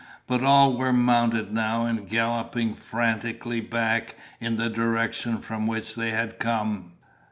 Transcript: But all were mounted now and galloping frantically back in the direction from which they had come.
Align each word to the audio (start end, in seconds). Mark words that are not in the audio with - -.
But 0.25 0.41
all 0.43 0.77
were 0.77 0.91
mounted 0.91 1.53
now 1.53 1.85
and 1.85 2.09
galloping 2.09 2.73
frantically 2.73 3.61
back 3.61 4.15
in 4.39 4.57
the 4.57 4.67
direction 4.67 5.37
from 5.37 5.67
which 5.67 5.93
they 5.93 6.09
had 6.09 6.39
come. 6.39 6.93